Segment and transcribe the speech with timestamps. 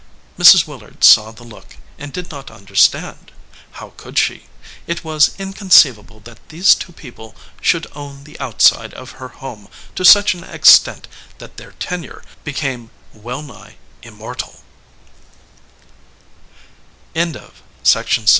[0.35, 0.65] Mrs.
[0.65, 3.31] Willard saw the look, and did not under stand.
[3.73, 4.47] How could she?
[4.87, 10.03] It was inconceivable that these two people should own the outside of her home to
[10.03, 13.43] such an extent that their tenure became well